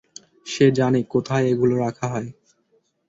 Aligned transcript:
সে 0.47 0.65
জানে, 0.71 0.99
কোথায় 1.13 1.45
এগুলো 1.51 1.75
রাখা 1.77 2.07
হয়। 2.07 2.29